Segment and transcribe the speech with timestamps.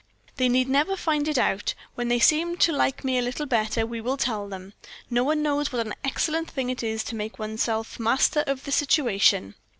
[0.37, 1.75] "'They need never find it out.
[1.93, 4.73] When they seem to like me a little better, we will tell them.
[5.11, 8.63] No one knows what an excellent thing it is to make one's self master of
[8.63, 9.53] the situation.